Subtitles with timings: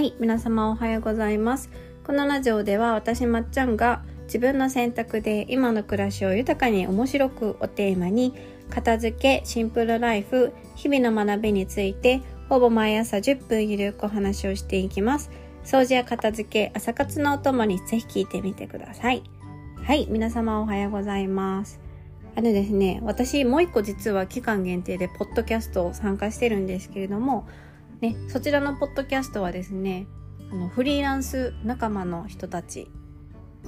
[0.00, 1.68] はい、皆様おはようございます。
[2.06, 8.32] このラジオでは私まっちゃんが自分の選択で今の暮らしを豊かに面白くをテーマに
[8.70, 15.30] 片付け、シンプルライフ、日々の学びについてほぼ毎朝10分ゆるくお話をしていきます。
[15.64, 19.22] 掃除や片付け、朝活のお供にぜひ聞いてみてください。
[19.82, 21.78] はい、皆様おはようございます。
[22.36, 27.46] あのですね、私もう一個実は期間限定でポッドキャストを参加してるんですけれども、
[28.00, 30.06] ね、そちらのポッドキャストはですね、
[30.50, 32.90] あのフリーランス仲間の人たち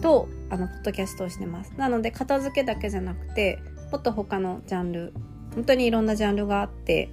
[0.00, 1.72] とあのポッドキャストをしてます。
[1.76, 3.58] なので片付けだけじゃなくて、
[3.90, 5.12] もっと他のジャンル、
[5.54, 7.10] 本当にいろんなジャンルがあって、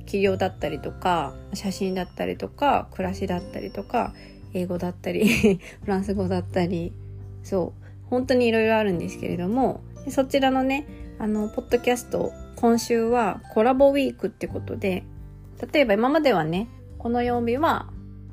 [0.00, 4.14] 企業だったりとか、写真だったりとか、暮らしだったりとか、
[4.54, 5.26] 英語だったり、
[5.84, 6.94] フランス語だったり、
[7.42, 10.86] そう、本当にいろいろあるんですけれども、そちらのね、
[11.18, 15.04] あの、ポッドキャスト、今週はコラボウィークってことで、
[15.72, 16.68] 例えば今まではね、
[16.98, 17.90] この曜日は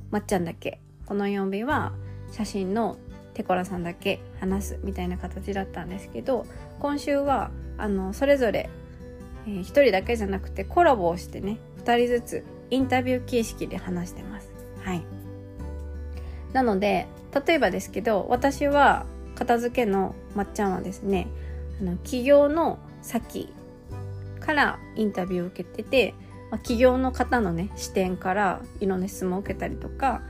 [0.09, 1.93] まっちゃんだけ、この曜日は
[2.31, 2.97] 写真の
[3.33, 6.45] テコラさんだけ話すみたいな形だったんですけど、
[6.79, 8.69] 今週は、あの、それぞれ、
[9.47, 14.51] えー一人だけじゃなくてコラボをしてね、二人ずつインタビュー形式で話してます。
[14.83, 15.03] はい。
[16.53, 17.07] なので、
[17.45, 21.27] 例えばですけど、私は片付けのまっちゃんはですね、
[21.79, 23.53] あの企業の先
[24.39, 26.13] からインタビューを受けてて、
[26.51, 30.21] まあ企業の方のね視点からいろんな質問を受けたりとか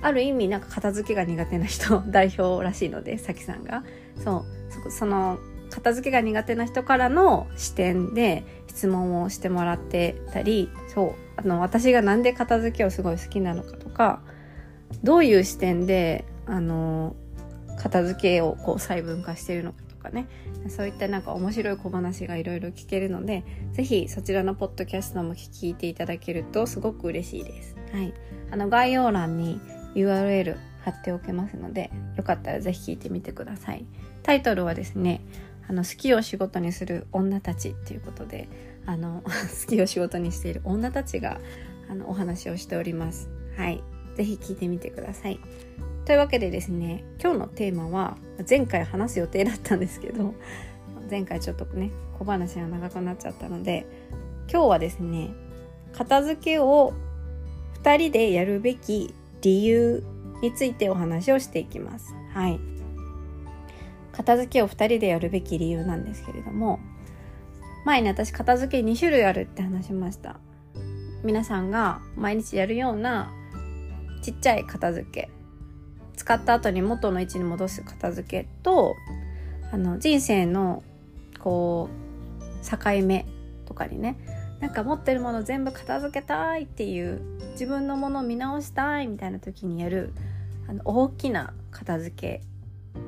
[0.00, 3.84] ある意味なんか片付けが苦手な人 代表らしいのでさきさんが。
[4.16, 4.44] そ
[4.86, 5.38] うその
[5.70, 14.20] 片付けが苦手な人からの視点で質問をしてもらってたりそうあの私がなんで片付けをすごい好きなのかとか
[15.02, 17.14] どういう視点であの
[17.78, 20.26] 片付けをこう細分化しているのかかね
[20.68, 27.76] そういったなんか面白い小話がいろいろ聞けるのでぜひそちらのポッドキャストも聞いていただけるとすごく嬉しいです。
[27.92, 28.12] はい。
[28.50, 29.60] あの概要欄に
[29.94, 33.84] URL 貼っておけますのでよかったらぜひ聞いてみてください。
[34.22, 35.20] タイトルはですね
[35.68, 38.48] あの好きを仕事にする女たちっていうことで
[38.86, 39.30] あの 好
[39.68, 41.40] きを仕事にしている女たちが
[41.90, 43.28] あのお話をしております。
[43.56, 43.82] はい。
[44.14, 45.38] ぜひ聞いてみてください。
[46.08, 48.16] というわけでですね今日のテーマは
[48.48, 50.34] 前回話す予定だったんですけど
[51.10, 53.86] 前回ちょっとね小話が長くなっちゃったので
[54.50, 55.28] 今日はですね
[55.92, 56.94] 片付けを
[57.82, 60.02] 2人でやるべき理由
[60.40, 62.14] についてお話をしていきます。
[62.32, 62.58] はい。
[64.12, 66.80] 片付けを2人でやるべき理由なんですけれども
[67.84, 70.40] 前に私片付け2種類あるって話しました。
[71.22, 73.30] 皆さんが毎日やるような
[74.22, 75.28] ちっちゃい片付け
[76.28, 78.96] 使った後に元の位置に戻す片付けと
[79.72, 80.82] あの人生の
[81.38, 81.88] こ
[82.38, 83.24] う境目
[83.64, 84.18] とかにね
[84.60, 87.22] なんか持ってるもの全部片付けたいっていう
[87.52, 90.12] 自分のものを見直したいみたいな時にやる
[90.68, 92.42] あの大きな片付け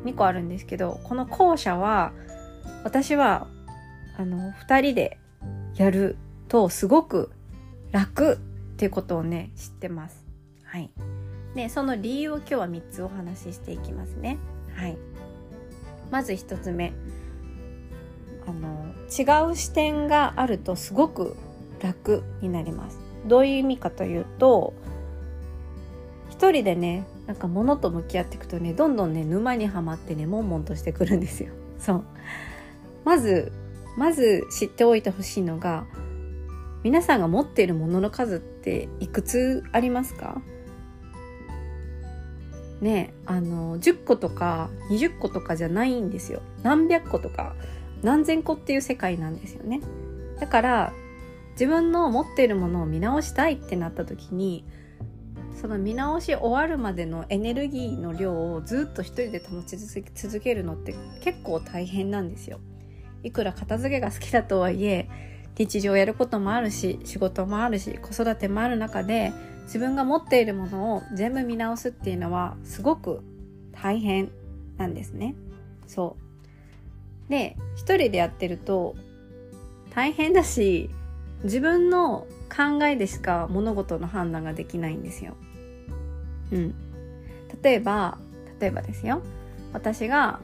[0.06, 2.12] 2個あるんですけどこの後者は
[2.84, 3.48] 私は
[4.16, 5.18] あの2人で
[5.74, 6.16] やる
[6.48, 7.30] とすごく
[7.92, 8.36] 楽っ
[8.78, 10.24] ていうことをね知ってます。
[10.64, 10.90] はい。
[11.54, 14.38] でその理由を今日は3つお話ししていきますね。
[14.74, 14.96] はい。
[16.10, 16.92] まず1つ目
[18.46, 21.36] あの違う視点があるとすごく
[21.80, 22.98] 楽になります。
[23.26, 24.72] どういう意味かというと
[26.30, 31.52] 一人でねなんか物と向き合っていくとねどんどんね沼にはまってね悶々としてくるんですよ。
[31.78, 32.04] そう
[33.04, 33.52] まず
[33.96, 35.84] まず知っておいてほしいのが
[36.82, 40.40] 皆さんが持っているものの数っていくつありますか？
[42.80, 46.42] ねあの10個とか20個とかじゃないんですよ。
[46.62, 47.54] 何百個とか
[48.02, 49.80] 何千個っていう世界なんですよね。
[50.38, 50.92] だから
[51.52, 54.64] 自分の持っているものを見直したいってなった時に
[55.60, 62.60] その見直し終わるまでのエネルギーの量をずっと一人で保ち続けるのって結構大変なんですよ。
[63.22, 65.08] いくら片付けが好きだとはいえ
[65.58, 69.34] 日常やることもあるし仕事もあるし子育てもある中で
[69.70, 73.22] 自分が持っているものを全部見直すっていうのはすごく
[73.70, 74.32] 大変
[74.78, 75.36] なんですね。
[75.86, 76.16] そ
[77.28, 77.30] う。
[77.30, 78.96] で一人でやってると
[79.94, 80.90] 大変だし
[81.44, 85.36] 自分の考えでしか物事の判断ができないんですよ。
[86.50, 86.74] うん。
[87.62, 88.18] 例えば
[88.60, 89.22] 例えばですよ。
[89.72, 90.40] 私が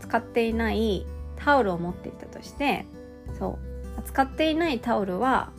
[0.00, 1.06] 使っていない
[1.36, 2.84] タオルを持っていたとして
[3.38, 3.58] そ
[3.98, 4.02] う。
[4.04, 5.50] 使っていないタオルは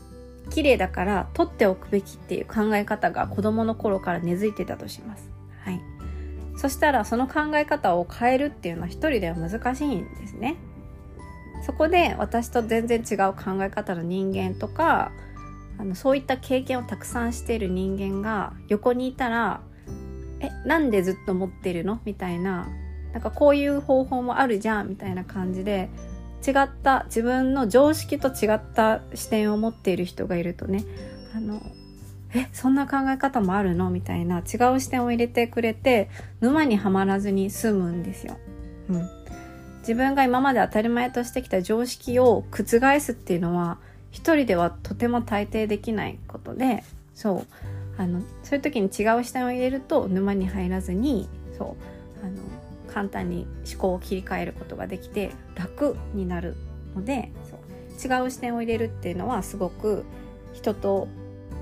[0.48, 5.30] 綺麗だから取っておくべきっていう考え方が子供の頃から根付いてたとします。
[5.64, 5.82] はい。
[6.58, 10.58] そしたらその考え方を変えるっていうのは一人では難しいんですね。
[11.66, 15.12] そこで私と全然違う考え方の人間とか
[15.80, 19.62] あのそういった経験をたくさんしている人間が横にいたら
[20.40, 22.00] えなんでずっと持ってるの？
[22.06, 22.68] みたいな
[23.12, 25.90] なんかこういう方法もあるじゃんみたいな感じで
[26.46, 30.84] 違った自分の常識と違った視点を持っている人がいるとね
[31.36, 31.62] あの
[32.34, 33.90] えそんな考え方もあるの？
[33.90, 36.10] みたいな違う視点を入れてくれて
[36.42, 38.38] 沼にはまらずに済むんですよ。
[38.90, 39.10] うん、
[39.80, 43.78] 自分が今まで当たり前としてきた常識を覆すっていうのは
[44.12, 46.84] 一人ではとても大抵できないことで
[47.16, 47.48] そう。
[48.00, 51.76] あのそういう時に違う視点を入れると沼に入らずにそ
[52.22, 52.26] う。
[52.26, 52.57] あの
[52.88, 56.56] 簡単に思考を切り替えることができて楽になる
[56.96, 60.06] のでう違う視点を入れるっていうのはすごく
[60.54, 61.08] 人と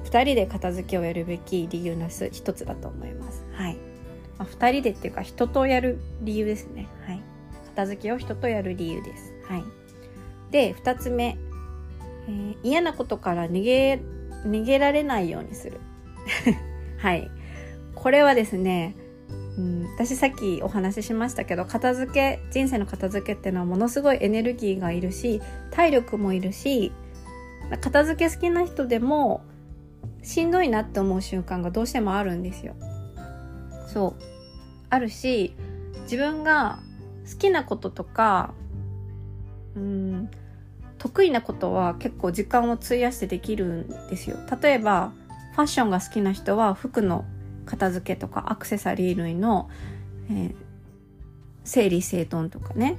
[0.06, 3.44] 2人で片付けをやるべき理由の一つだと思います。
[3.54, 3.77] はい。
[4.38, 6.88] まあ、2人でっていうか人とやる理由ですね。
[7.06, 7.22] はい。
[7.68, 9.33] 片付けを人とやる理由です。
[9.48, 9.63] はい。
[10.51, 11.38] で、2つ目。
[12.28, 14.01] えー、嫌なことから逃げ、
[14.45, 15.80] 逃げられないようにする。
[16.98, 17.30] はい。
[17.94, 18.95] これはですね、
[19.57, 25.42] うん、私さっきお話ししましたけど片付け人生の片付けっていうのはものすごいエネルギーがいるし
[25.72, 26.92] 体力もいるし
[27.81, 29.44] 片付け好きな人でも
[30.22, 32.75] しんどいなって思う瞬間がどうしてもあるんですよ。
[33.88, 34.24] そう
[34.90, 35.56] あるし
[36.04, 36.80] 自分が
[37.31, 38.54] 好きなこととか
[39.75, 40.30] うん
[40.98, 44.38] 得意なことは結構時間を費やしてできるんですよ。
[44.62, 45.13] 例えば
[45.54, 47.25] ファッションが好きな人は服の
[47.66, 49.70] 片付けとかアクセサリー類の、
[50.30, 50.56] えー、
[51.64, 52.98] 整理整頓とかね。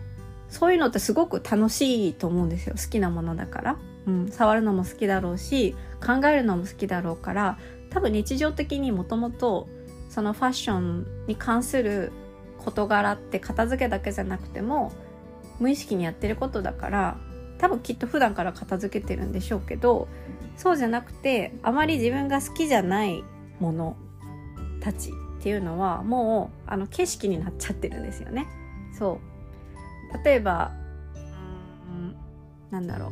[0.49, 2.77] そういうのってすごく楽しいと思うんですよ。
[2.77, 3.77] 好きなものだから、
[4.07, 7.59] うん、触るのも好きだろうし考えるのも好きだろうから。
[7.97, 9.69] 多分日常的にもともと
[10.11, 12.13] そのファッションに関する
[12.59, 14.93] 事柄って片付けだけじゃなくても
[15.61, 17.17] 無意識にやってることだから
[17.59, 20.09] 多分きっと普段から片付けてるんでしょうけど
[20.57, 23.25] そうじゃなくてあまり自分が好きじゃない
[23.61, 23.97] もの
[24.87, 28.47] たちっていうのはもうあの景色になっちゃってるんですよね。
[28.97, 29.21] そ
[30.15, 30.25] う。
[30.25, 30.73] 例えば
[31.15, 32.17] うん
[32.71, 33.11] なんだろう。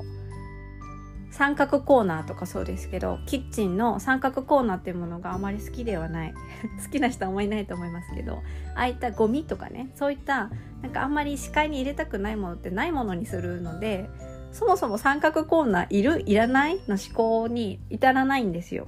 [1.32, 6.34] 三角コーナーとかそうですけどキッチンの三角コーナーっていうものがあまり好きではない。
[6.84, 8.34] 好きな人はあんまりいないと思いますけど
[8.76, 10.50] ああいったゴミとかねそういった
[10.80, 14.08] なんかあんまり視界に入れたくないものってないものにするので
[14.52, 16.22] そもそも三角コーナーいる？
[16.24, 16.76] いらない？
[16.86, 18.86] の思考に至らないんですよ。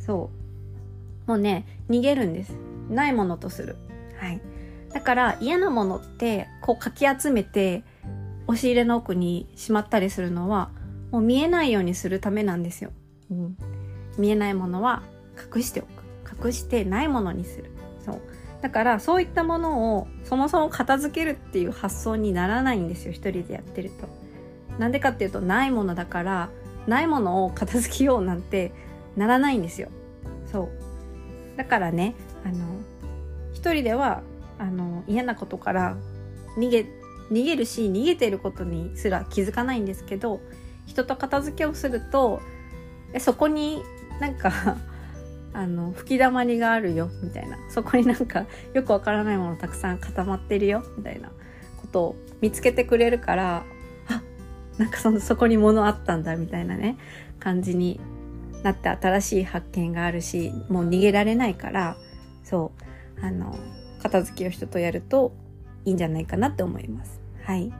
[0.00, 0.45] そう。
[1.26, 2.56] もうね逃げるんです。
[2.88, 3.76] ないものとする。
[4.18, 4.40] はい。
[4.92, 7.84] だから嫌なものってこうかき集めて
[8.46, 10.70] 押し入れの奥にしまったりするのは
[11.10, 12.92] もう見えないようにするためなんですよ、
[13.30, 13.56] うん、
[14.18, 15.02] 見えないものは
[15.54, 15.96] 隠しておく。
[16.44, 17.70] 隠してないものにする。
[18.04, 18.20] そう。
[18.62, 23.12] だからそういったものをそもそも片付けるっていう発想にならないんですよ。
[23.12, 24.08] 一人でやってると。
[24.78, 26.50] なんでかっていうとないものだから
[26.86, 28.72] ないものを片付けようなんて
[29.16, 29.88] ならないんですよ。
[30.50, 30.85] そう
[31.56, 32.14] だからね
[32.44, 32.64] あの
[33.52, 34.22] 一人では
[34.58, 35.96] あの嫌なことから
[36.58, 36.86] 逃げ
[37.30, 40.40] 逃げるし逃げてることにすら気づかないんですけど
[40.86, 42.40] 人と片付けをすると
[43.18, 43.82] そこに
[44.20, 44.76] なんか
[45.52, 47.56] あの吹き溜まりがあるよみたいな。
[47.70, 48.44] そこになんか
[48.74, 51.30] よくわからないものたくさん固まってるよみたいな
[51.80, 53.64] ことを見つけてくれるから
[54.08, 54.22] あ
[54.76, 56.98] なんかそのそこに物あったんだみたいなね
[57.40, 58.00] 感じに
[58.62, 61.96] なって新しい発見があるしもう逃げられないから
[62.42, 62.72] そ
[63.20, 63.58] うあの
[64.02, 65.32] 片付けを人とやると
[65.84, 67.20] いいんじゃないかなって思います。
[67.44, 67.72] はい。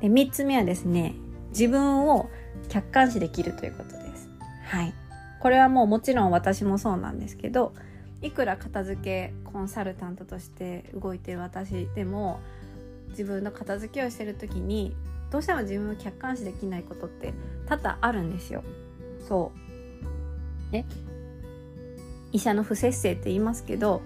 [0.00, 1.14] で、3つ目はですね、
[1.50, 2.28] 自分を
[2.68, 4.28] 客観視できるということです。
[4.64, 4.92] はい。
[5.40, 7.72] これはもうもちろん私もそうなんですけど、
[8.20, 12.40] いくら片付けコンサルタントとして動いてる私でも、
[13.10, 14.94] 自分の片付けをしてる時に、
[15.30, 17.32] どうしても自分を客観視できないことって
[17.66, 18.64] 多々あるんですよ。
[19.28, 19.67] そう。
[20.70, 20.86] ね。
[22.32, 24.02] 医者の不摂生って言いますけど、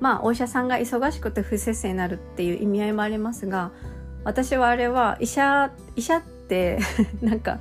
[0.00, 3.72] まあお医者さんが忙しくて不摂生になるっていう意味合いもありますが、
[4.24, 6.78] 私はあれは医者、医者ってって
[7.20, 7.58] なんか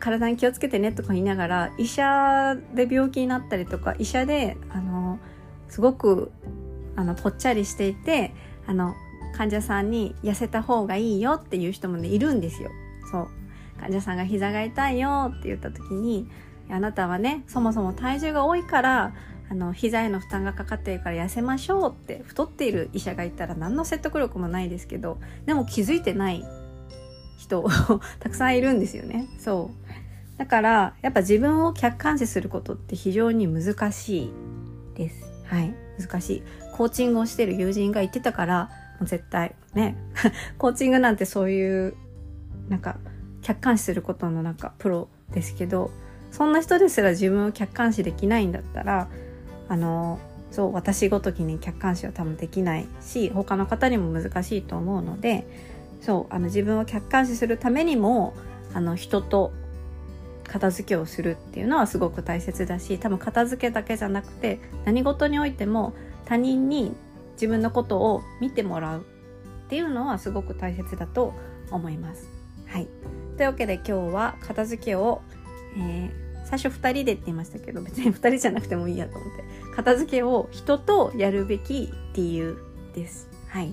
[0.00, 5.18] 体に気をつけてねとか言いながら医者で病気になったりとか医者であの
[5.68, 6.32] すごく
[6.96, 8.34] あのぽっちゃりしていて
[8.66, 8.94] あの
[9.36, 12.70] 患者さんに痩せた方がいいよっていう人もねいるんですよ。
[13.10, 13.28] そう
[13.78, 16.28] 患者さんが膝が痛いよって言った時に
[16.70, 19.14] あなたはねそもそも体重が多いから
[19.50, 26.44] あの膝への負担がかかってるから痩せましょうって太っている医者がいたら何の説得力もないですけどでも気づいてない
[27.38, 27.64] 人
[28.20, 29.26] たくさんいるんですよね。
[29.38, 29.88] そう。
[30.38, 34.32] だから、やっぱ自分を客観視することって非常に難しい
[34.96, 35.24] です。
[35.44, 35.74] はい。
[35.98, 36.42] 難しい。
[36.72, 38.70] コーチングをしてる友人が言ってたから、
[39.00, 39.96] もう絶対ね、
[40.58, 41.94] コーチングなんてそういう、
[42.68, 42.98] なんか、
[43.40, 45.90] 客観視することのなんかプロですけど、
[46.30, 49.08] そんな人ですら自分を客観視できないんだったら、
[49.68, 50.18] あの、
[50.50, 55.46] そう私ごときに客観視は多分できないし他の方にも難しいと思うので
[56.00, 58.34] そうあの自分を客観視するためにも
[58.72, 59.52] あの人と
[60.44, 65.92] 片付けをするっていうのはすごく大切だし多分片付けだけじゃなくて何事においても
[66.24, 66.94] 他人に
[67.32, 69.06] 自分のことを見てもらう
[69.66, 71.34] っていうのはすごく大切だと
[71.70, 72.30] 思います。
[72.66, 72.88] はい、
[73.36, 75.20] というわけで今日は片付けを、
[75.78, 79.44] えー、最初2人でって言いましたけど別に2人じゃなくてもいいやと思って
[79.76, 82.58] 片付けを人とやるべき理由
[82.94, 83.28] です。
[83.48, 83.72] はい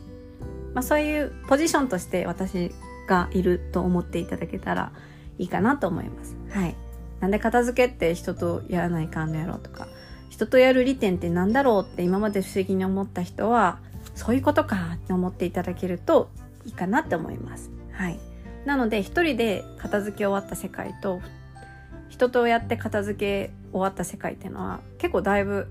[0.74, 2.72] まあ、そういうポジションとして私
[3.08, 4.92] がいると思っていただけたら
[5.38, 6.36] いいかなと思います。
[6.50, 6.76] はい。
[7.22, 9.88] なんで片付けって人とやらないかんのやろうとか、
[10.30, 13.80] 人とやる利点って何だろうって今まで不思議に思った人は、
[14.16, 16.30] そういうことかって思っていただけると
[16.66, 17.72] いいかなって思います。
[17.94, 18.20] はい。
[18.66, 21.22] なので、一人で片付け終わった世界と、
[22.10, 25.68] 人とやって片付け終わった世界っていうのは結構だいぶ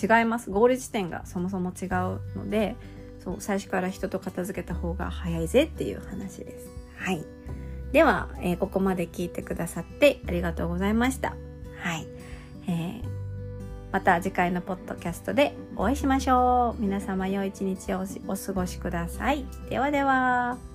[0.00, 0.50] 違います。
[0.50, 1.88] ゴール地点がそもそも違う
[2.36, 2.76] ので、
[3.22, 6.68] そう、最初から人と片付けた方が早いぜっていう話です。
[6.96, 7.24] はい。
[7.92, 11.36] では、えー、ここまで聞いてくださってありがとうございました。
[11.78, 12.06] はい。
[12.66, 13.02] えー、
[13.92, 16.80] また次回のポッドキャストでお会いしましょう。
[16.80, 19.44] 皆様良い一日をお過ごしください。
[19.68, 20.71] ではでは。